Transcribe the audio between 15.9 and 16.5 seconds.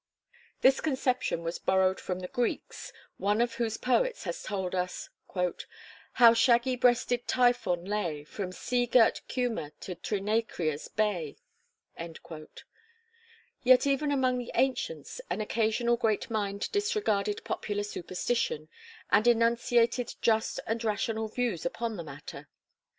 great